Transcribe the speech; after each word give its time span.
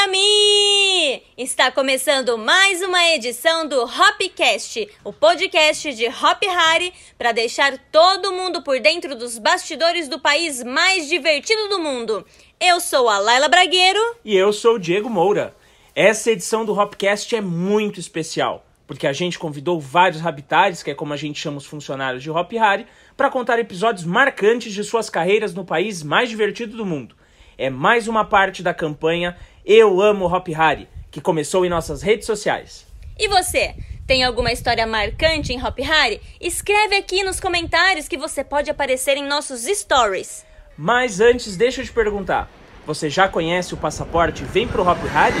Yami! 0.00 1.22
Está 1.36 1.72
começando 1.72 2.38
mais 2.38 2.80
uma 2.82 3.04
edição 3.08 3.66
do 3.66 3.82
Hopcast, 3.82 4.88
o 5.02 5.12
podcast 5.12 5.92
de 5.92 6.06
Hop 6.06 6.40
Hari 6.48 6.92
para 7.18 7.32
deixar 7.32 7.76
todo 7.90 8.32
mundo 8.32 8.62
por 8.62 8.78
dentro 8.78 9.16
dos 9.16 9.38
bastidores 9.38 10.08
do 10.08 10.20
país 10.20 10.62
mais 10.62 11.08
divertido 11.08 11.68
do 11.68 11.80
mundo. 11.80 12.24
Eu 12.60 12.78
sou 12.78 13.08
a 13.08 13.18
Laila 13.18 13.48
Bragueiro. 13.48 13.98
E 14.24 14.36
eu 14.36 14.52
sou 14.52 14.76
o 14.76 14.78
Diego 14.78 15.10
Moura. 15.10 15.52
Essa 15.96 16.30
edição 16.30 16.64
do 16.64 16.78
Hopcast 16.78 17.34
é 17.34 17.40
muito 17.40 17.98
especial, 17.98 18.64
porque 18.86 19.06
a 19.06 19.12
gente 19.12 19.36
convidou 19.36 19.80
vários 19.80 20.24
Habitares, 20.24 20.80
que 20.80 20.92
é 20.92 20.94
como 20.94 21.12
a 21.12 21.16
gente 21.16 21.40
chama 21.40 21.58
os 21.58 21.66
funcionários 21.66 22.22
de 22.22 22.30
Hop 22.30 22.52
Hari, 22.52 22.86
para 23.16 23.30
contar 23.30 23.58
episódios 23.58 24.04
marcantes 24.04 24.72
de 24.72 24.84
suas 24.84 25.10
carreiras 25.10 25.54
no 25.54 25.64
país 25.64 26.04
mais 26.04 26.28
divertido 26.28 26.76
do 26.76 26.86
mundo. 26.86 27.16
É 27.60 27.68
mais 27.68 28.06
uma 28.06 28.24
parte 28.24 28.62
da 28.62 28.72
campanha 28.72 29.36
Eu 29.70 30.00
Amo 30.00 30.34
Hop 30.34 30.48
Hari, 30.56 30.88
que 31.10 31.20
começou 31.20 31.62
em 31.62 31.68
nossas 31.68 32.00
redes 32.00 32.24
sociais. 32.24 32.86
E 33.18 33.28
você? 33.28 33.74
Tem 34.06 34.24
alguma 34.24 34.50
história 34.50 34.86
marcante 34.86 35.52
em 35.52 35.62
Hop 35.62 35.78
Hari? 35.80 36.22
Escreve 36.40 36.96
aqui 36.96 37.22
nos 37.22 37.38
comentários 37.38 38.08
que 38.08 38.16
você 38.16 38.42
pode 38.42 38.70
aparecer 38.70 39.18
em 39.18 39.28
nossos 39.28 39.64
stories. 39.64 40.42
Mas 40.74 41.20
antes, 41.20 41.54
deixa 41.54 41.82
eu 41.82 41.84
te 41.84 41.92
perguntar. 41.92 42.50
Você 42.86 43.10
já 43.10 43.28
conhece 43.28 43.74
o 43.74 43.76
passaporte 43.76 44.42
Vem 44.42 44.66
pro 44.66 44.88
Hop 44.88 45.00
Hari? 45.14 45.36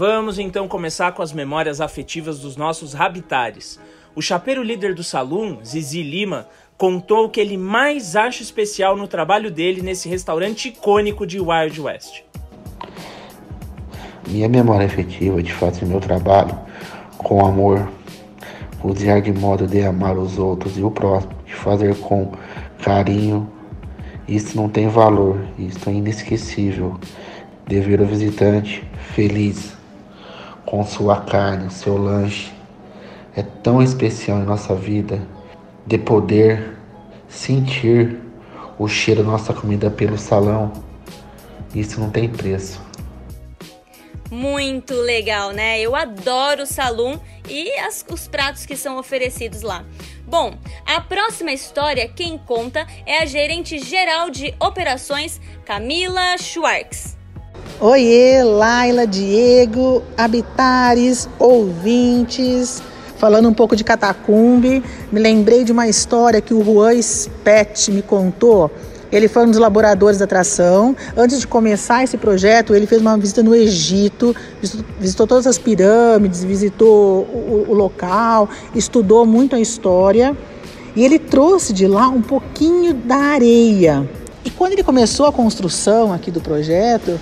Vamos 0.00 0.38
então 0.38 0.66
começar 0.66 1.12
com 1.12 1.20
as 1.20 1.30
memórias 1.30 1.78
afetivas 1.78 2.38
dos 2.38 2.56
nossos 2.56 2.94
habitares. 2.94 3.78
O 4.16 4.22
chapeiro 4.22 4.62
líder 4.62 4.94
do 4.94 5.04
salão, 5.04 5.58
Zizi 5.62 6.02
Lima, 6.02 6.48
contou 6.78 7.26
o 7.26 7.28
que 7.28 7.38
ele 7.38 7.58
mais 7.58 8.16
acha 8.16 8.42
especial 8.42 8.96
no 8.96 9.06
trabalho 9.06 9.50
dele 9.50 9.82
nesse 9.82 10.08
restaurante 10.08 10.68
icônico 10.68 11.26
de 11.26 11.38
Wild 11.38 11.78
West. 11.78 12.22
Minha 14.26 14.48
memória 14.48 14.86
afetiva 14.86 15.42
de 15.42 15.52
fazer 15.52 15.84
meu 15.84 16.00
trabalho 16.00 16.58
com 17.18 17.44
amor, 17.44 17.86
cozinhar 18.80 19.20
de 19.20 19.34
modo 19.34 19.66
de 19.66 19.82
amar 19.82 20.16
os 20.16 20.38
outros 20.38 20.78
e 20.78 20.82
o 20.82 20.90
próximo, 20.90 21.34
de 21.44 21.52
fazer 21.52 21.94
com 21.96 22.32
carinho, 22.82 23.52
isso 24.26 24.56
não 24.56 24.66
tem 24.66 24.88
valor, 24.88 25.38
isso 25.58 25.90
é 25.90 25.92
inesquecível. 25.92 26.98
De 27.66 27.78
ver 27.80 28.00
o 28.00 28.06
visitante 28.06 28.82
feliz 29.14 29.78
com 30.70 30.86
sua 30.86 31.20
carne, 31.22 31.68
seu 31.68 31.98
lanche. 31.98 32.52
É 33.34 33.42
tão 33.42 33.82
especial 33.82 34.38
em 34.38 34.44
nossa 34.44 34.72
vida 34.72 35.20
de 35.84 35.98
poder 35.98 36.76
sentir 37.28 38.20
o 38.78 38.86
cheiro 38.86 39.24
da 39.24 39.32
nossa 39.32 39.52
comida 39.52 39.90
pelo 39.90 40.16
salão. 40.16 40.72
Isso 41.74 41.98
não 41.98 42.08
tem 42.08 42.28
preço. 42.28 42.80
Muito 44.30 44.94
legal, 44.94 45.50
né? 45.50 45.80
Eu 45.80 45.96
adoro 45.96 46.62
o 46.62 46.66
salão 46.66 47.20
e 47.48 47.72
as, 47.80 48.06
os 48.08 48.28
pratos 48.28 48.64
que 48.64 48.76
são 48.76 48.96
oferecidos 48.96 49.62
lá. 49.62 49.84
Bom, 50.24 50.56
a 50.86 51.00
próxima 51.00 51.50
história 51.50 52.06
quem 52.06 52.38
conta 52.38 52.86
é 53.04 53.18
a 53.18 53.26
gerente 53.26 53.80
geral 53.80 54.30
de 54.30 54.54
operações 54.60 55.40
Camila 55.64 56.38
Schwartz. 56.38 57.19
Oiê, 57.82 58.42
Laila, 58.44 59.06
Diego, 59.06 60.02
habitares, 60.14 61.26
ouvintes. 61.38 62.82
Falando 63.16 63.48
um 63.48 63.54
pouco 63.54 63.74
de 63.74 63.82
Catacumbi, 63.82 64.84
me 65.10 65.18
lembrei 65.18 65.64
de 65.64 65.72
uma 65.72 65.88
história 65.88 66.42
que 66.42 66.52
o 66.52 66.62
Juan 66.62 67.00
Spet 67.00 67.90
me 67.90 68.02
contou. 68.02 68.70
Ele 69.10 69.28
foi 69.28 69.46
um 69.46 69.50
dos 69.50 69.58
laboradores 69.58 70.18
da 70.18 70.26
atração. 70.26 70.94
Antes 71.16 71.40
de 71.40 71.46
começar 71.46 72.04
esse 72.04 72.18
projeto, 72.18 72.74
ele 72.74 72.86
fez 72.86 73.00
uma 73.00 73.16
visita 73.16 73.42
no 73.42 73.54
Egito, 73.54 74.36
visitou, 74.60 74.84
visitou 75.00 75.26
todas 75.26 75.46
as 75.46 75.56
pirâmides, 75.56 76.44
visitou 76.44 77.22
o, 77.22 77.64
o 77.66 77.72
local, 77.72 78.46
estudou 78.74 79.24
muito 79.24 79.56
a 79.56 79.58
história. 79.58 80.36
E 80.94 81.02
ele 81.02 81.18
trouxe 81.18 81.72
de 81.72 81.86
lá 81.86 82.08
um 82.08 82.20
pouquinho 82.20 82.92
da 82.92 83.16
areia. 83.16 84.06
E 84.44 84.50
quando 84.50 84.72
ele 84.72 84.82
começou 84.82 85.26
a 85.26 85.32
construção 85.32 86.12
aqui 86.12 86.30
do 86.30 86.40
projeto, 86.40 87.18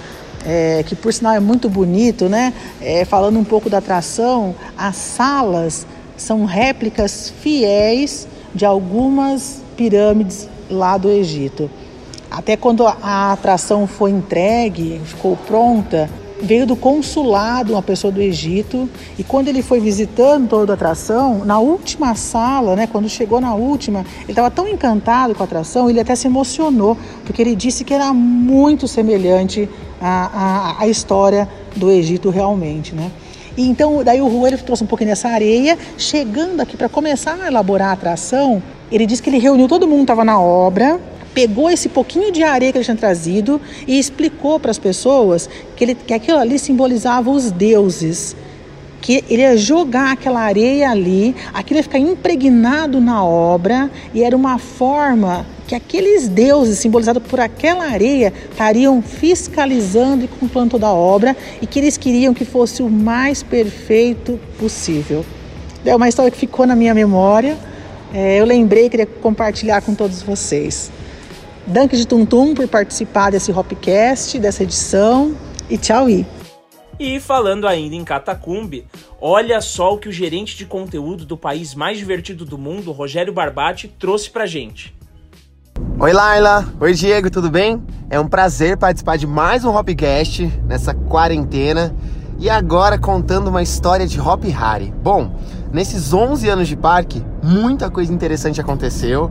é, 0.49 0.83
que 0.83 0.97
por 0.97 1.13
sinal 1.13 1.35
é 1.35 1.41
muito 1.41 1.69
bonito, 1.69 2.29
né? 2.29 2.55
É, 2.81 3.05
falando 3.05 3.39
um 3.39 3.45
pouco 3.45 3.69
da 3.69 3.79
atração, 3.79 4.55
as 4.77 4.97
salas 4.97 5.87
são 6.17 6.45
réplicas 6.47 7.33
fiéis 7.41 8.27
de 8.55 8.65
algumas 8.65 9.63
pirâmides 9.77 10.49
lá 10.71 10.97
do 10.97 11.11
Egito. 11.11 11.71
Até 12.31 12.57
quando 12.57 12.87
a 12.87 13.33
atração 13.33 13.87
foi 13.87 14.11
entregue, 14.11 15.01
ficou 15.05 15.37
pronta, 15.37 16.11
veio 16.41 16.67
do 16.67 16.77
consulado 16.77 17.73
uma 17.73 17.83
pessoa 17.83 18.13
do 18.13 18.21
Egito 18.21 18.89
e 19.19 19.25
quando 19.25 19.49
ele 19.49 19.63
foi 19.63 19.81
visitando 19.81 20.49
toda 20.49 20.73
a 20.73 20.75
atração, 20.75 21.45
na 21.45 21.59
última 21.59 22.15
sala, 22.15 22.77
né, 22.77 22.87
quando 22.87 23.09
chegou 23.09 23.41
na 23.41 23.55
última, 23.55 24.05
ele 24.23 24.33
estava 24.33 24.51
tão 24.51 24.69
encantado 24.69 25.35
com 25.35 25.43
a 25.43 25.47
atração, 25.47 25.91
ele 25.91 26.01
até 26.01 26.15
se 26.15 26.27
emocionou, 26.27 26.97
porque 27.25 27.43
ele 27.43 27.55
disse 27.55 27.85
que 27.85 27.93
era 27.93 28.13
muito 28.13 28.87
semelhante 28.87 29.69
à, 30.01 30.77
à, 30.79 30.83
à 30.83 30.89
história 30.89 31.49
do 31.75 31.91
Egito 31.91 32.31
realmente, 32.31 32.95
né? 32.95 33.11
E 33.57 33.69
então, 33.69 34.05
daí 34.05 34.21
o 34.21 34.31
Juan 34.31 34.49
ele 34.49 34.57
trouxe 34.59 34.85
um 34.85 34.87
pouquinho 34.87 35.11
dessa 35.11 35.29
areia, 35.29 35.77
chegando 35.97 36.61
aqui 36.61 36.77
para 36.77 36.89
começar 36.89 37.35
a 37.41 37.49
elaborar 37.49 37.89
a 37.89 37.93
atração, 37.93 38.63
ele 38.91 39.05
disse 39.05 39.21
que 39.21 39.29
ele 39.29 39.39
reuniu 39.39 39.67
todo 39.67 39.89
mundo 39.89 40.03
estava 40.03 40.25
na 40.25 40.41
obra, 40.41 41.01
pegou 41.39 41.71
esse 41.71 41.89
pouquinho 41.89 42.33
de 42.33 42.43
areia 42.43 42.73
que 42.73 42.79
ele 42.79 42.85
tinha 42.85 42.97
trazido 42.97 43.61
e 43.87 43.97
explicou 43.97 44.59
para 44.59 44.73
as 44.73 44.79
pessoas 44.79 45.49
que, 45.77 45.85
ele, 45.85 45.95
que 45.95 46.13
aquilo 46.13 46.37
ali 46.37 46.59
simbolizava 46.59 47.31
os 47.31 47.53
deuses. 47.53 48.35
Que 49.01 49.23
ele 49.31 49.43
ia 49.43 49.57
jogar 49.57 50.11
aquela 50.11 50.41
areia 50.41 50.91
ali, 50.91 51.37
aquilo 51.55 51.79
ia 51.79 51.85
ficar 51.85 52.01
impregnado 52.01 53.01
na 53.01 53.25
obra 53.25 53.89
e 54.13 54.25
era 54.25 54.37
uma 54.37 54.59
forma 54.59 55.47
que 55.69 55.77
aqueles 55.77 56.27
deuses 56.27 56.81
simbolizados 56.81 57.23
por 57.23 57.39
aquela 57.39 57.85
areia 57.85 58.33
estariam 58.51 59.01
fiscalizando 59.01 60.25
e 60.25 60.27
controlando 60.27 60.73
toda 60.73 60.89
a 60.89 60.93
obra 60.93 61.37
e 61.63 61.69
que 61.69 61.79
eles 61.79 61.97
queriam 61.97 62.35
que 62.35 62.45
fosse 62.45 62.83
o 62.83 62.91
mais 62.91 63.45
perfeito 63.45 64.41
possível. 64.59 65.25
É 65.85 65.95
uma 65.95 66.09
história 66.09 66.33
que 66.33 66.39
ficou 66.39 66.67
na 66.67 66.75
minha 66.75 66.95
memória. 66.95 67.57
É, 68.13 68.41
eu 68.41 68.45
lembrei 68.45 68.87
e 68.87 68.91
queria 68.91 69.07
compartilhar 69.07 69.81
com 69.83 69.95
todos 69.95 70.21
vocês. 70.21 70.91
Danke 71.69 71.99
de 71.99 72.07
Tuntum 72.07 72.55
por 72.55 72.67
participar 72.67 73.31
desse 73.31 73.53
Hopcast, 73.53 74.39
dessa 74.39 74.63
edição. 74.63 75.37
E 75.69 75.77
tchau, 75.77 76.09
I. 76.09 76.27
E 76.99 77.21
falando 77.21 77.69
ainda 77.69 77.95
em 77.95 78.03
Catacumbi, 78.03 78.87
olha 79.21 79.61
só 79.61 79.93
o 79.93 79.99
que 79.99 80.09
o 80.09 80.13
gerente 80.13 80.57
de 80.57 80.65
conteúdo 80.65 81.27
do 81.27 81.37
país 81.37 81.75
mais 81.75 81.99
divertido 81.99 82.47
do 82.47 82.57
mundo, 82.57 82.91
Rogério 82.91 83.35
Barbati, 83.35 83.87
trouxe 83.87 84.31
pra 84.31 84.47
gente. 84.47 84.97
Oi 86.01 86.11
Laila, 86.11 86.67
oi 86.81 86.95
Diego, 86.95 87.31
tudo 87.31 87.51
bem? 87.51 87.83
É 88.09 88.19
um 88.19 88.27
prazer 88.27 88.79
participar 88.79 89.19
de 89.19 89.27
mais 89.27 89.63
um 89.63 89.77
Hopcast 89.77 90.47
nessa 90.65 90.95
quarentena 90.95 91.95
e 92.39 92.49
agora 92.49 92.99
contando 92.99 93.49
uma 93.49 93.63
história 93.63 94.07
de 94.07 94.19
Hop 94.19 94.43
Harry. 94.45 94.91
Bom, 95.03 95.37
nesses 95.71 96.15
11 96.15 96.49
anos 96.49 96.67
de 96.67 96.77
parque, 96.77 97.23
muita 97.43 97.91
coisa 97.91 98.11
interessante 98.11 98.59
aconteceu 98.59 99.29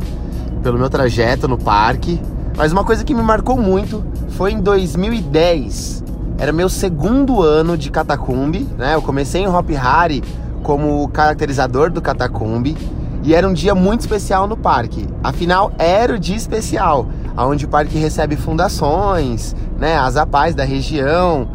pelo 0.61 0.77
meu 0.77 0.89
trajeto 0.89 1.47
no 1.47 1.57
parque. 1.57 2.21
Mas 2.55 2.71
uma 2.71 2.83
coisa 2.83 3.03
que 3.03 3.13
me 3.13 3.21
marcou 3.21 3.57
muito 3.57 4.03
foi 4.29 4.51
em 4.51 4.59
2010. 4.59 6.03
Era 6.37 6.51
meu 6.51 6.69
segundo 6.69 7.41
ano 7.41 7.77
de 7.77 7.89
Catacumbi, 7.89 8.67
né? 8.77 8.95
Eu 8.95 9.01
comecei 9.01 9.41
em 9.41 9.47
Hop 9.47 9.69
Hari 9.75 10.23
como 10.63 11.07
caracterizador 11.09 11.89
do 11.89 12.01
Catacumbi 12.01 12.75
e 13.23 13.33
era 13.33 13.47
um 13.47 13.53
dia 13.53 13.75
muito 13.75 14.01
especial 14.01 14.47
no 14.47 14.55
parque. 14.55 15.07
Afinal, 15.23 15.71
era 15.77 16.13
o 16.13 16.19
dia 16.19 16.35
especial. 16.35 17.07
onde 17.37 17.65
o 17.65 17.67
parque 17.67 17.97
recebe 17.97 18.35
fundações, 18.35 19.55
né, 19.77 19.95
as 19.97 20.17
APAES 20.17 20.55
da 20.55 20.63
região. 20.63 21.47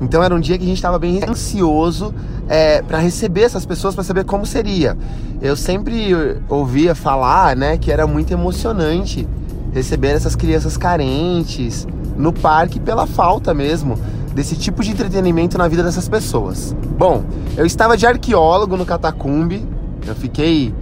Então 0.00 0.22
era 0.22 0.34
um 0.34 0.38
dia 0.38 0.56
que 0.58 0.64
a 0.64 0.68
gente 0.68 0.76
estava 0.76 0.98
bem 0.98 1.20
ansioso 1.26 2.14
é, 2.48 2.82
para 2.82 2.98
receber 2.98 3.42
essas 3.42 3.66
pessoas, 3.66 3.94
para 3.94 4.04
saber 4.04 4.24
como 4.24 4.46
seria. 4.46 4.96
Eu 5.40 5.56
sempre 5.56 6.14
ouvia 6.48 6.94
falar, 6.94 7.56
né, 7.56 7.76
que 7.76 7.90
era 7.90 8.06
muito 8.06 8.32
emocionante 8.32 9.26
receber 9.72 10.08
essas 10.08 10.34
crianças 10.34 10.76
carentes 10.76 11.86
no 12.16 12.32
parque 12.32 12.80
pela 12.80 13.06
falta 13.06 13.52
mesmo 13.52 13.98
desse 14.34 14.56
tipo 14.56 14.82
de 14.82 14.90
entretenimento 14.90 15.58
na 15.58 15.68
vida 15.68 15.82
dessas 15.82 16.08
pessoas. 16.08 16.74
Bom, 16.98 17.24
eu 17.56 17.66
estava 17.66 17.96
de 17.96 18.06
arqueólogo 18.06 18.76
no 18.76 18.86
Catacumbi, 18.86 19.66
eu 20.06 20.14
fiquei 20.14 20.74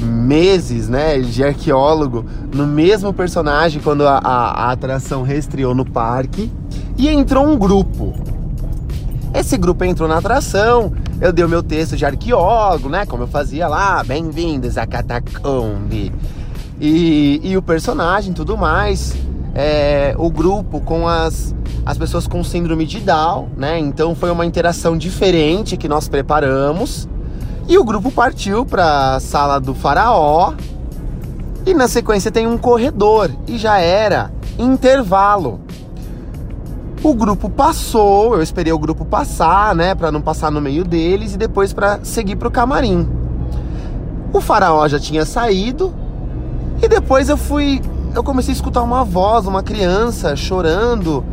meses, 0.00 0.88
né, 0.88 1.18
de 1.18 1.44
arqueólogo 1.44 2.24
no 2.52 2.66
mesmo 2.66 3.12
personagem 3.12 3.80
quando 3.80 4.06
a, 4.06 4.18
a, 4.18 4.66
a 4.66 4.72
atração 4.72 5.22
reestreou 5.22 5.74
no 5.74 5.84
parque 5.84 6.50
e 6.96 7.08
entrou 7.08 7.46
um 7.46 7.56
grupo. 7.56 8.12
Esse 9.34 9.56
grupo 9.56 9.82
entrou 9.82 10.06
na 10.06 10.18
atração, 10.18 10.92
eu 11.18 11.32
dei 11.32 11.42
o 11.42 11.48
meu 11.48 11.62
texto 11.62 11.96
de 11.96 12.04
arqueólogo, 12.04 12.90
né, 12.90 13.06
como 13.06 13.22
eu 13.22 13.26
fazia 13.26 13.66
lá, 13.66 14.04
bem-vindos 14.04 14.76
a 14.76 14.86
Catacumbi. 14.86 16.12
E, 16.78 17.40
e 17.42 17.56
o 17.56 17.62
personagem, 17.62 18.34
tudo 18.34 18.58
mais, 18.58 19.14
é, 19.54 20.14
o 20.18 20.30
grupo 20.30 20.80
com 20.82 21.08
as, 21.08 21.54
as 21.86 21.96
pessoas 21.96 22.26
com 22.26 22.44
síndrome 22.44 22.84
de 22.84 23.00
Down, 23.00 23.48
né? 23.56 23.78
Então 23.78 24.14
foi 24.14 24.30
uma 24.30 24.44
interação 24.44 24.98
diferente 24.98 25.76
que 25.76 25.88
nós 25.88 26.08
preparamos. 26.08 27.08
E 27.68 27.78
o 27.78 27.84
grupo 27.84 28.10
partiu 28.10 28.66
para 28.66 29.14
a 29.14 29.20
sala 29.20 29.58
do 29.58 29.74
faraó. 29.74 30.54
E 31.64 31.72
na 31.72 31.86
sequência 31.86 32.30
tem 32.30 32.46
um 32.46 32.58
corredor 32.58 33.30
e 33.46 33.56
já 33.56 33.78
era 33.78 34.32
intervalo. 34.58 35.60
O 37.04 37.14
grupo 37.14 37.50
passou, 37.50 38.36
eu 38.36 38.42
esperei 38.42 38.72
o 38.72 38.78
grupo 38.78 39.04
passar, 39.04 39.74
né, 39.74 39.92
para 39.92 40.12
não 40.12 40.20
passar 40.20 40.52
no 40.52 40.60
meio 40.60 40.84
deles 40.84 41.34
e 41.34 41.36
depois 41.36 41.72
para 41.72 41.98
seguir 42.04 42.36
para 42.36 42.46
o 42.46 42.50
camarim. 42.50 43.08
O 44.32 44.40
faraó 44.40 44.86
já 44.86 45.00
tinha 45.00 45.24
saído 45.24 45.92
e 46.80 46.86
depois 46.86 47.28
eu 47.28 47.36
fui, 47.36 47.82
eu 48.14 48.22
comecei 48.22 48.52
a 48.52 48.54
escutar 48.54 48.82
uma 48.82 49.04
voz, 49.04 49.46
uma 49.46 49.64
criança 49.64 50.36
chorando. 50.36 51.24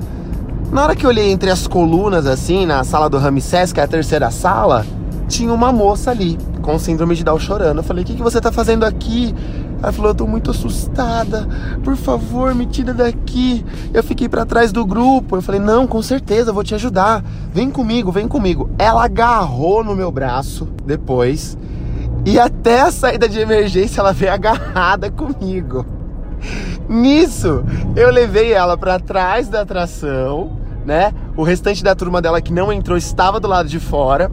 Na 0.72 0.84
hora 0.84 0.96
que 0.96 1.06
eu 1.06 1.10
olhei 1.12 1.32
entre 1.32 1.52
as 1.52 1.68
colunas 1.68 2.26
assim, 2.26 2.66
na 2.66 2.84
sala 2.84 3.08
do 3.08 3.20
Ramsés, 3.20 3.72
que 3.72 3.80
é 3.80 3.84
a 3.84 3.88
terceira 3.88 4.32
sala, 4.32 4.84
tinha 5.28 5.54
uma 5.54 5.72
moça 5.72 6.10
ali, 6.10 6.36
com 6.64 6.80
síndrome 6.80 7.14
de 7.16 7.24
Down 7.24 7.40
chorando. 7.40 7.78
Eu 7.78 7.84
falei: 7.84 8.04
O 8.04 8.08
que, 8.08 8.16
que 8.16 8.24
você 8.24 8.42
tá 8.42 8.52
fazendo 8.52 8.84
aqui? 8.84 9.36
Ela 9.82 9.92
falou: 9.92 10.12
Eu 10.12 10.16
tô 10.16 10.28
muito 10.28 10.52
assustada, 10.52 11.48
por 11.84 11.96
favor, 11.96 12.54
me 12.54 12.66
tira 12.66 12.94
daqui. 12.94 13.66
Eu 13.94 14.04
fiquei 14.04 14.28
para 14.28 14.46
trás 14.46 14.72
do 14.72 14.86
grupo. 14.86 15.38
Eu 15.38 15.42
falei: 15.42 15.60
Não, 15.60 15.88
com 15.88 16.02
certeza, 16.02 16.54
vou 16.54 16.64
te 16.64 16.76
ajudar. 16.76 17.24
Vem 17.54 17.70
comigo, 17.70 18.12
vem 18.12 18.28
comigo. 18.28 18.70
Ela 18.78 19.06
agarrou 19.06 19.84
no 19.84 19.96
meu 19.96 20.12
braço 20.12 20.68
depois. 20.86 21.58
E 22.26 22.38
até 22.38 22.82
a 22.82 22.92
saída 22.92 23.30
de 23.30 23.40
emergência 23.40 24.02
ela 24.02 24.12
veio 24.12 24.34
agarrada 24.34 25.10
comigo. 25.12 25.86
Nisso, 26.88 27.64
eu 27.96 28.12
levei 28.12 28.52
ela 28.52 28.78
para 28.78 29.00
trás 29.00 29.48
da 29.48 29.62
atração, 29.62 30.58
né? 30.86 31.14
O 31.36 31.44
restante 31.44 31.84
da 31.84 31.96
turma 31.96 32.22
dela 32.22 32.42
que 32.42 32.52
não 32.52 32.74
entrou 32.74 32.98
estava 32.98 33.40
do 33.40 33.48
lado 33.48 33.70
de 33.70 33.80
fora 33.80 34.32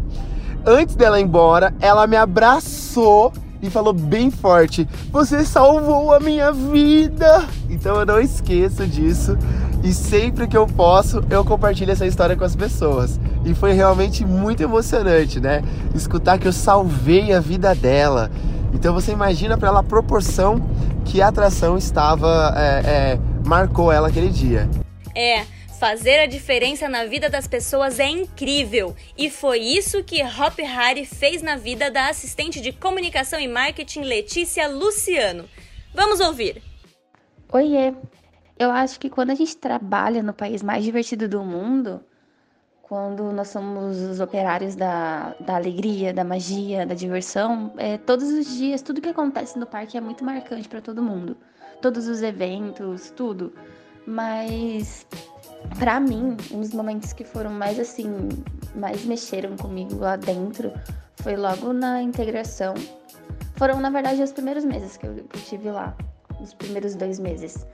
antes 0.66 0.96
dela 0.96 1.20
ir 1.20 1.22
embora, 1.22 1.72
ela 1.80 2.06
me 2.08 2.16
abraçou 2.16 3.32
e 3.62 3.70
falou 3.70 3.92
bem 3.92 4.30
forte: 4.30 4.88
Você 5.10 5.44
salvou 5.44 6.12
a 6.14 6.20
minha 6.20 6.52
vida! 6.52 7.44
Então 7.68 7.96
eu 7.96 8.06
não 8.06 8.20
esqueço 8.20 8.86
disso 8.86 9.36
e 9.82 9.92
sempre 9.92 10.48
que 10.48 10.56
eu 10.56 10.66
posso 10.66 11.22
eu 11.30 11.44
compartilho 11.44 11.92
essa 11.92 12.06
história 12.06 12.36
com 12.36 12.44
as 12.44 12.56
pessoas. 12.56 13.20
E 13.44 13.54
foi 13.54 13.72
realmente 13.72 14.24
muito 14.24 14.62
emocionante, 14.62 15.40
né? 15.40 15.62
Escutar 15.94 16.38
que 16.38 16.48
eu 16.48 16.52
salvei 16.52 17.32
a 17.32 17.40
vida 17.40 17.74
dela. 17.74 18.30
Então 18.74 18.92
você 18.92 19.12
imagina 19.12 19.56
para 19.56 19.82
proporção 19.82 20.60
que 21.04 21.22
a 21.22 21.28
atração 21.28 21.78
estava, 21.78 22.52
é, 22.56 22.80
é, 22.84 23.18
marcou 23.46 23.92
ela 23.92 24.08
aquele 24.08 24.28
dia. 24.28 24.68
É, 25.14 25.44
Fazer 25.78 26.20
a 26.20 26.26
diferença 26.26 26.88
na 26.88 27.04
vida 27.04 27.28
das 27.28 27.46
pessoas 27.46 28.00
é 28.00 28.08
incrível 28.08 28.96
e 29.16 29.28
foi 29.28 29.58
isso 29.58 30.02
que 30.02 30.22
Hop 30.22 30.58
Hari 30.58 31.04
fez 31.04 31.42
na 31.42 31.56
vida 31.56 31.90
da 31.90 32.08
assistente 32.08 32.62
de 32.62 32.72
comunicação 32.72 33.38
e 33.38 33.46
marketing 33.46 34.00
Letícia 34.00 34.68
Luciano. 34.68 35.44
Vamos 35.94 36.18
ouvir. 36.18 36.62
Oiê! 37.52 37.92
Eu 38.58 38.70
acho 38.70 38.98
que 38.98 39.10
quando 39.10 39.32
a 39.32 39.34
gente 39.34 39.54
trabalha 39.54 40.22
no 40.22 40.32
país 40.32 40.62
mais 40.62 40.82
divertido 40.82 41.28
do 41.28 41.44
mundo, 41.44 42.00
quando 42.80 43.30
nós 43.30 43.48
somos 43.48 43.98
os 44.00 44.18
operários 44.18 44.74
da, 44.74 45.34
da 45.40 45.56
alegria, 45.56 46.14
da 46.14 46.24
magia, 46.24 46.86
da 46.86 46.94
diversão, 46.94 47.74
é, 47.76 47.98
todos 47.98 48.30
os 48.30 48.56
dias, 48.56 48.80
tudo 48.80 49.02
que 49.02 49.10
acontece 49.10 49.58
no 49.58 49.66
parque 49.66 49.98
é 49.98 50.00
muito 50.00 50.24
marcante 50.24 50.70
para 50.70 50.80
todo 50.80 51.02
mundo. 51.02 51.36
Todos 51.82 52.08
os 52.08 52.22
eventos, 52.22 53.10
tudo. 53.10 53.52
Mas 54.06 55.04
para 55.78 56.00
mim, 56.00 56.36
um 56.50 56.60
dos 56.60 56.72
momentos 56.72 57.12
que 57.12 57.24
foram 57.24 57.50
mais 57.50 57.78
assim, 57.78 58.28
mais 58.74 59.04
mexeram 59.04 59.56
comigo 59.56 59.98
lá 59.98 60.16
dentro 60.16 60.72
foi 61.16 61.36
logo 61.36 61.72
na 61.72 62.02
integração. 62.02 62.74
Foram, 63.56 63.80
na 63.80 63.90
verdade, 63.90 64.22
os 64.22 64.32
primeiros 64.32 64.64
meses 64.64 64.96
que 64.96 65.06
eu, 65.06 65.14
que 65.14 65.36
eu 65.36 65.42
tive 65.42 65.70
lá, 65.70 65.96
os 66.40 66.54
primeiros 66.54 66.94
dois 66.94 67.18
meses. 67.18 67.66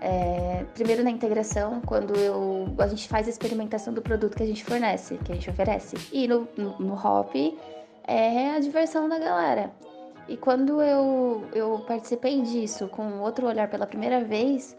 É, 0.00 0.64
primeiro 0.74 1.02
na 1.02 1.10
integração, 1.10 1.80
quando 1.84 2.14
eu, 2.14 2.74
a 2.78 2.86
gente 2.86 3.08
faz 3.08 3.26
a 3.26 3.30
experimentação 3.30 3.92
do 3.92 4.02
produto 4.02 4.36
que 4.36 4.42
a 4.42 4.46
gente 4.46 4.64
fornece, 4.64 5.18
que 5.18 5.32
a 5.32 5.34
gente 5.34 5.50
oferece. 5.50 5.96
E 6.12 6.28
no, 6.28 6.48
no, 6.56 6.78
no 6.78 6.94
Hop 6.94 7.34
é 8.06 8.50
a 8.50 8.60
diversão 8.60 9.08
da 9.08 9.18
galera. 9.18 9.70
E 10.28 10.36
quando 10.36 10.80
eu, 10.82 11.44
eu 11.54 11.84
participei 11.86 12.40
disso 12.42 12.88
com 12.88 13.20
outro 13.20 13.46
olhar 13.46 13.68
pela 13.68 13.86
primeira 13.86 14.24
vez, 14.24 14.76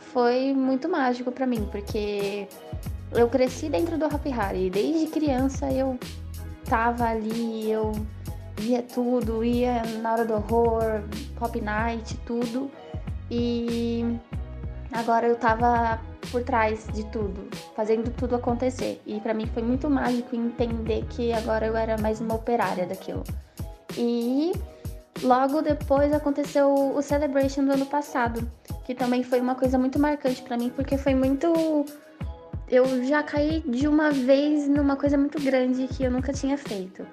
foi 0.00 0.52
muito 0.52 0.88
mágico 0.88 1.30
para 1.30 1.46
mim, 1.46 1.68
porque 1.70 2.48
eu 3.12 3.28
cresci 3.28 3.68
dentro 3.68 3.96
do 3.96 4.06
Hop 4.06 4.26
Hari. 4.26 4.70
Desde 4.70 5.06
criança 5.06 5.70
eu 5.70 5.98
tava 6.64 7.04
ali, 7.04 7.70
eu 7.70 7.92
via 8.56 8.82
tudo, 8.82 9.42
ia 9.42 9.82
na 10.02 10.12
hora 10.12 10.24
do 10.24 10.34
horror, 10.34 11.02
Pop 11.38 11.60
Night, 11.60 12.16
tudo. 12.26 12.70
E 13.30 14.04
agora 14.92 15.26
eu 15.26 15.36
tava 15.36 16.00
por 16.30 16.42
trás 16.42 16.86
de 16.92 17.04
tudo, 17.06 17.48
fazendo 17.74 18.10
tudo 18.10 18.36
acontecer. 18.36 19.00
E 19.06 19.20
para 19.20 19.34
mim 19.34 19.46
foi 19.46 19.62
muito 19.62 19.88
mágico 19.88 20.36
entender 20.36 21.04
que 21.10 21.32
agora 21.32 21.66
eu 21.66 21.76
era 21.76 21.96
mais 21.98 22.20
uma 22.20 22.34
operária 22.34 22.86
daquilo. 22.86 23.24
E 23.96 24.52
logo 25.22 25.62
depois 25.62 26.12
aconteceu 26.12 26.72
o 26.72 27.02
Celebration 27.02 27.64
do 27.64 27.72
ano 27.72 27.86
passado, 27.86 28.50
que 28.84 28.94
também 28.94 29.22
foi 29.22 29.40
uma 29.40 29.54
coisa 29.54 29.78
muito 29.78 29.98
marcante 29.98 30.42
para 30.42 30.56
mim, 30.56 30.70
porque 30.70 30.96
foi 30.96 31.14
muito. 31.14 31.84
Eu 32.68 33.04
já 33.04 33.22
caí 33.22 33.62
de 33.66 33.88
uma 33.88 34.10
vez 34.10 34.68
numa 34.68 34.96
coisa 34.96 35.18
muito 35.18 35.40
grande 35.40 35.88
que 35.88 36.04
eu 36.04 36.10
nunca 36.10 36.32
tinha 36.32 36.56
feito. 36.56 37.06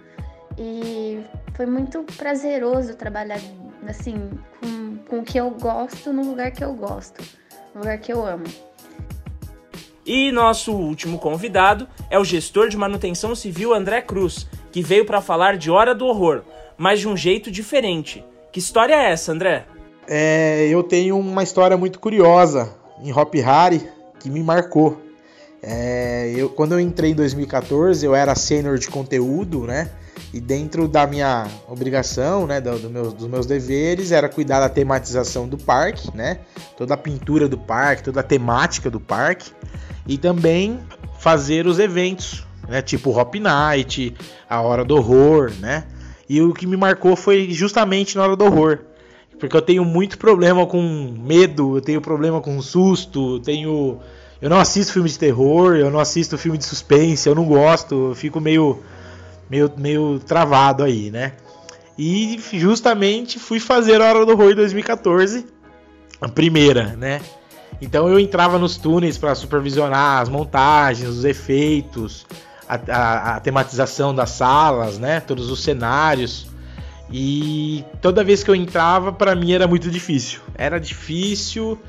E 0.57 1.23
foi 1.55 1.65
muito 1.65 2.03
prazeroso 2.15 2.95
trabalhar 2.95 3.39
assim 3.87 4.29
com, 4.59 4.97
com 5.07 5.19
o 5.19 5.23
que 5.23 5.37
eu 5.37 5.49
gosto 5.51 6.11
no 6.11 6.23
lugar 6.23 6.51
que 6.51 6.63
eu 6.63 6.73
gosto, 6.73 7.23
no 7.73 7.81
lugar 7.81 7.97
que 7.99 8.11
eu 8.11 8.25
amo. 8.25 8.45
E 10.05 10.31
nosso 10.31 10.71
último 10.71 11.19
convidado 11.19 11.87
é 12.09 12.17
o 12.17 12.23
gestor 12.23 12.69
de 12.69 12.77
manutenção 12.77 13.35
civil 13.35 13.73
André 13.73 14.01
Cruz, 14.01 14.47
que 14.71 14.81
veio 14.81 15.05
para 15.05 15.21
falar 15.21 15.57
de 15.57 15.69
Hora 15.69 15.93
do 15.93 16.05
Horror, 16.05 16.43
mas 16.77 16.99
de 16.99 17.07
um 17.07 17.17
jeito 17.17 17.51
diferente. 17.51 18.23
Que 18.51 18.59
história 18.59 18.93
é 18.93 19.11
essa, 19.11 19.31
André? 19.31 19.65
é, 20.07 20.67
eu 20.69 20.81
tenho 20.81 21.19
uma 21.19 21.43
história 21.43 21.75
muito 21.75 21.99
curiosa 21.99 22.73
em 23.03 23.11
Hop 23.11 23.35
Hari 23.45 23.87
que 24.19 24.29
me 24.29 24.41
marcou. 24.41 25.01
É, 25.61 26.33
eu, 26.35 26.49
quando 26.49 26.73
eu 26.73 26.79
entrei 26.79 27.11
em 27.11 27.15
2014, 27.15 28.05
eu 28.05 28.15
era 28.15 28.33
sênior 28.35 28.77
de 28.77 28.87
conteúdo, 28.87 29.65
né? 29.65 29.89
E 30.33 30.39
dentro 30.39 30.87
da 30.87 31.05
minha 31.05 31.47
obrigação, 31.67 32.47
né, 32.47 32.59
do, 32.59 32.77
do 32.79 33.11
dos 33.11 33.27
meus 33.27 33.45
deveres, 33.45 34.11
era 34.11 34.27
cuidar 34.27 34.59
da 34.59 34.69
tematização 34.69 35.47
do 35.47 35.57
parque, 35.57 36.15
né? 36.15 36.39
Toda 36.77 36.93
a 36.93 36.97
pintura 36.97 37.47
do 37.47 37.57
parque, 37.57 38.03
toda 38.03 38.21
a 38.21 38.23
temática 38.23 38.89
do 38.89 38.99
parque. 38.99 39.51
E 40.07 40.17
também 40.17 40.79
fazer 41.19 41.67
os 41.67 41.79
eventos, 41.79 42.45
né? 42.67 42.81
Tipo 42.81 43.11
Hop 43.11 43.35
Night, 43.35 44.15
a 44.49 44.61
Hora 44.61 44.85
do 44.85 44.95
Horror, 44.95 45.51
né? 45.59 45.83
E 46.29 46.41
o 46.41 46.53
que 46.53 46.67
me 46.67 46.75
marcou 46.75 47.15
foi 47.15 47.49
justamente 47.51 48.17
na 48.17 48.23
Hora 48.23 48.35
do 48.35 48.45
Horror. 48.45 48.79
Porque 49.39 49.55
eu 49.55 49.61
tenho 49.61 49.85
muito 49.85 50.17
problema 50.17 50.65
com 50.65 50.81
medo, 51.17 51.77
eu 51.77 51.81
tenho 51.81 52.01
problema 52.01 52.41
com 52.41 52.61
susto, 52.61 53.39
tenho. 53.39 53.99
Eu 54.41 54.49
não 54.49 54.59
assisto 54.59 54.93
filme 54.93 55.09
de 55.09 55.17
terror, 55.17 55.75
eu 55.75 55.89
não 55.89 55.99
assisto 55.99 56.37
filme 56.37 56.57
de 56.57 56.65
suspense, 56.65 57.27
eu 57.27 57.35
não 57.35 57.45
gosto, 57.45 58.09
eu 58.09 58.15
fico 58.15 58.39
meio, 58.39 58.79
meio, 59.49 59.71
meio 59.77 60.19
travado 60.19 60.83
aí, 60.83 61.09
né? 61.09 61.33
E 61.97 62.39
justamente 62.53 63.39
fui 63.39 63.59
fazer 63.59 64.01
a 64.01 64.05
Hora 64.05 64.25
do 64.25 64.33
Horror 64.33 64.51
em 64.51 64.55
2014, 64.55 65.45
a 66.21 66.29
primeira, 66.29 66.95
né? 66.95 67.21
Então 67.81 68.07
eu 68.07 68.19
entrava 68.19 68.57
nos 68.57 68.77
túneis 68.77 69.17
para 69.17 69.33
supervisionar 69.35 70.21
as 70.21 70.29
montagens, 70.29 71.09
os 71.09 71.25
efeitos, 71.25 72.25
a, 72.67 72.75
a, 72.75 73.35
a, 73.35 73.39
tematização 73.39 74.13
das 74.13 74.31
salas, 74.31 74.99
né? 74.99 75.19
Todos 75.19 75.49
os 75.49 75.61
cenários. 75.61 76.47
E 77.11 77.85
toda 78.01 78.23
vez 78.23 78.43
que 78.43 78.49
eu 78.49 78.55
entrava, 78.55 79.13
para 79.13 79.35
mim 79.35 79.53
era 79.53 79.67
muito 79.67 79.89
difícil. 79.89 80.41
Era 80.55 80.79
difícil 80.79 81.79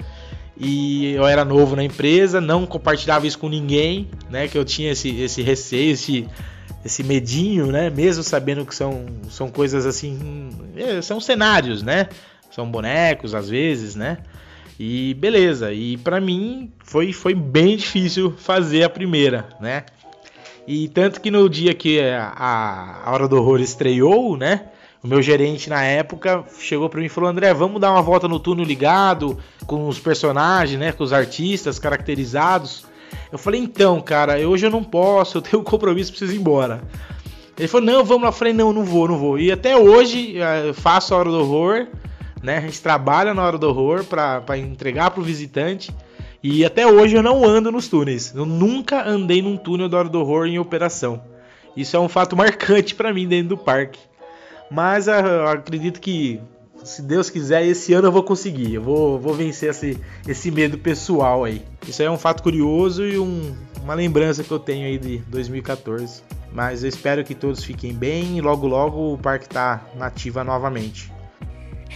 e 0.60 1.12
eu 1.12 1.26
era 1.26 1.44
novo 1.44 1.76
na 1.76 1.84
empresa, 1.84 2.40
não 2.40 2.66
compartilhava 2.66 3.26
isso 3.26 3.38
com 3.38 3.48
ninguém, 3.48 4.08
né? 4.28 4.48
Que 4.48 4.58
eu 4.58 4.64
tinha 4.64 4.90
esse, 4.90 5.08
esse 5.20 5.40
receio, 5.40 5.92
esse, 5.92 6.28
esse 6.84 7.04
medinho, 7.04 7.66
né? 7.66 7.90
Mesmo 7.90 8.22
sabendo 8.22 8.66
que 8.66 8.74
são, 8.74 9.06
são 9.30 9.48
coisas 9.50 9.86
assim, 9.86 10.50
é, 10.76 11.00
são 11.00 11.20
cenários, 11.20 11.82
né? 11.82 12.08
São 12.50 12.68
bonecos 12.68 13.34
às 13.34 13.48
vezes, 13.48 13.94
né? 13.94 14.18
E 14.80 15.14
beleza, 15.14 15.72
e 15.72 15.96
para 15.96 16.20
mim 16.20 16.72
foi, 16.84 17.12
foi 17.12 17.34
bem 17.34 17.76
difícil 17.76 18.34
fazer 18.36 18.84
a 18.84 18.90
primeira, 18.90 19.48
né? 19.60 19.84
E 20.70 20.86
tanto 20.88 21.22
que 21.22 21.30
no 21.30 21.48
dia 21.48 21.72
que 21.72 21.98
a, 21.98 23.02
a 23.02 23.10
Hora 23.10 23.26
do 23.26 23.38
Horror 23.38 23.58
estreou, 23.58 24.36
né? 24.36 24.66
O 25.02 25.08
meu 25.08 25.22
gerente 25.22 25.70
na 25.70 25.82
época 25.82 26.44
chegou 26.60 26.90
para 26.90 27.00
mim 27.00 27.06
e 27.06 27.08
falou: 27.08 27.30
André, 27.30 27.54
vamos 27.54 27.80
dar 27.80 27.90
uma 27.90 28.02
volta 28.02 28.28
no 28.28 28.38
túnel 28.38 28.66
ligado, 28.66 29.38
com 29.66 29.88
os 29.88 29.98
personagens, 29.98 30.78
né? 30.78 30.92
Com 30.92 31.02
os 31.02 31.12
artistas 31.14 31.78
caracterizados. 31.78 32.84
Eu 33.32 33.38
falei: 33.38 33.62
então, 33.62 33.98
cara, 34.02 34.38
hoje 34.46 34.66
eu 34.66 34.70
não 34.70 34.84
posso, 34.84 35.38
eu 35.38 35.42
tenho 35.42 35.62
um 35.62 35.64
compromisso, 35.64 36.10
preciso 36.10 36.34
ir 36.34 36.38
embora. 36.38 36.82
Ele 37.56 37.66
falou: 37.66 37.86
não, 37.86 38.04
vamos 38.04 38.24
lá. 38.24 38.28
Eu 38.28 38.32
falei: 38.32 38.52
não, 38.52 38.70
não 38.70 38.84
vou, 38.84 39.08
não 39.08 39.16
vou. 39.16 39.38
E 39.38 39.50
até 39.50 39.74
hoje 39.74 40.38
eh, 40.38 40.68
eu 40.68 40.74
faço 40.74 41.14
a 41.14 41.16
Hora 41.16 41.30
do 41.30 41.40
Horror 41.40 41.86
né? 42.42 42.58
A 42.58 42.60
gente 42.60 42.80
trabalha 42.80 43.34
na 43.34 43.44
hora 43.44 43.58
do 43.58 43.68
horror 43.68 44.04
para 44.04 44.58
entregar 44.58 45.10
para 45.10 45.20
o 45.20 45.24
visitante. 45.24 45.94
E 46.42 46.64
até 46.64 46.86
hoje 46.86 47.16
eu 47.16 47.22
não 47.22 47.44
ando 47.44 47.72
nos 47.72 47.88
túneis. 47.88 48.32
Eu 48.34 48.46
nunca 48.46 49.06
andei 49.06 49.42
num 49.42 49.56
túnel 49.56 49.88
da 49.88 49.98
hora 49.98 50.08
do 50.08 50.20
horror 50.20 50.46
em 50.46 50.58
operação. 50.58 51.20
Isso 51.76 51.96
é 51.96 52.00
um 52.00 52.08
fato 52.08 52.36
marcante 52.36 52.94
para 52.94 53.12
mim 53.12 53.26
dentro 53.26 53.50
do 53.50 53.58
parque. 53.58 53.98
Mas 54.70 55.08
ah, 55.08 55.20
eu 55.20 55.48
acredito 55.48 56.00
que, 56.00 56.40
se 56.84 57.02
Deus 57.02 57.30
quiser, 57.30 57.64
esse 57.64 57.92
ano 57.92 58.08
eu 58.08 58.12
vou 58.12 58.22
conseguir. 58.22 58.74
Eu 58.74 58.82
vou, 58.82 59.18
vou 59.18 59.34
vencer 59.34 59.70
esse, 59.70 59.98
esse 60.26 60.50
medo 60.50 60.78
pessoal 60.78 61.44
aí. 61.44 61.62
Isso 61.86 62.02
é 62.02 62.10
um 62.10 62.18
fato 62.18 62.42
curioso 62.42 63.04
e 63.04 63.18
um, 63.18 63.56
uma 63.82 63.94
lembrança 63.94 64.44
que 64.44 64.50
eu 64.50 64.58
tenho 64.58 64.86
aí 64.86 64.98
de 64.98 65.18
2014. 65.18 66.22
Mas 66.52 66.82
eu 66.82 66.88
espero 66.88 67.24
que 67.24 67.34
todos 67.34 67.64
fiquem 67.64 67.92
bem 67.92 68.38
e 68.38 68.40
logo 68.40 68.66
logo 68.66 69.14
o 69.14 69.18
parque 69.18 69.46
está 69.46 69.84
nativa 69.96 70.44
novamente. 70.44 71.12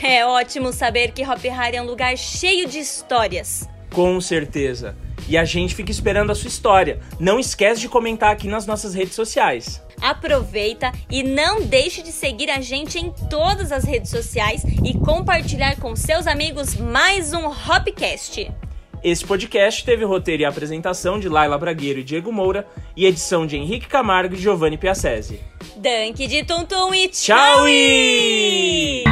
É 0.03 0.27
ótimo 0.27 0.73
saber 0.73 1.13
que 1.13 1.23
Hop 1.23 1.45
Hari 1.45 1.77
é 1.77 1.83
um 1.83 1.87
lugar 1.87 2.17
cheio 2.17 2.69
de 2.69 2.79
histórias. 2.79 3.69
Com 3.93 4.21
certeza. 4.21 4.97
E 5.29 5.37
a 5.37 5.45
gente 5.45 5.75
fica 5.75 5.91
esperando 5.91 6.33
a 6.33 6.35
sua 6.35 6.49
história. 6.49 6.99
Não 7.21 7.39
esquece 7.39 7.81
de 7.81 7.89
comentar 7.89 8.33
aqui 8.33 8.49
nas 8.49 8.67
nossas 8.67 8.95
redes 8.95 9.15
sociais. 9.15 9.83
Aproveita 10.01 10.91
e 11.11 11.23
não 11.23 11.61
deixe 11.63 12.03
de 12.03 12.11
seguir 12.11 12.51
a 12.51 12.61
gente 12.61 12.99
em 12.99 13.13
todas 13.31 13.71
as 13.71 13.85
redes 13.85 14.11
sociais 14.11 14.65
e 14.85 14.99
compartilhar 14.99 15.77
com 15.77 15.95
seus 15.95 16.27
amigos 16.27 16.75
mais 16.75 17.33
um 17.33 17.47
Hopcast. 17.47 18.51
Esse 19.03 19.25
podcast 19.25 19.85
teve 19.85 20.05
roteiro 20.05 20.43
e 20.43 20.45
apresentação 20.45 21.19
de 21.19 21.29
Laila 21.29 21.59
Bragueiro 21.59 22.01
e 22.01 22.05
Diego 22.05 22.33
Moura 22.33 22.67
e 22.97 23.05
edição 23.05 23.47
de 23.47 23.57
Henrique 23.57 23.89
Camargo 23.89 24.35
e 24.35 24.39
Giovanni 24.39 24.79
Piacese. 24.79 25.41
Danke 25.77 26.27
de 26.27 26.45
Tum 26.45 26.65
Tum 26.65 26.95
e 26.95 27.09
tchau! 27.09 27.67
tchau! 27.67 29.12